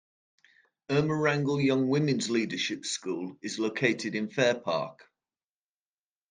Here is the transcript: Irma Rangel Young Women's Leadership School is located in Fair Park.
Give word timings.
Irma 0.89 1.13
Rangel 1.13 1.63
Young 1.63 1.87
Women's 1.87 2.27
Leadership 2.31 2.87
School 2.87 3.37
is 3.43 3.59
located 3.59 4.15
in 4.15 4.31
Fair 4.31 4.55
Park. 4.55 5.07